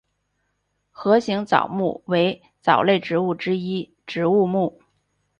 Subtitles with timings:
[0.89, 4.81] 盒形藻目为藻类植物之一植物目。